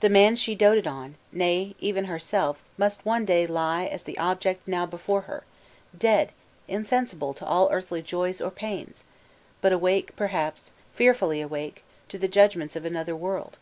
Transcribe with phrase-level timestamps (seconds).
[0.00, 4.68] The man she doted on, nay, even herself, must one day lie as the object
[4.68, 5.42] now before her
[5.96, 6.32] dead!
[6.68, 9.06] insensible to all earthly joys, or pains!
[9.62, 13.56] but awake, perhaps, fearfully awake, to the judgments of another world!